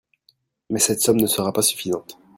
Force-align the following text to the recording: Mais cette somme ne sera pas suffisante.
Mais 0.71 0.79
cette 0.79 0.99
somme 1.01 1.17
ne 1.21 1.27
sera 1.27 1.53
pas 1.53 1.61
suffisante. 1.61 2.17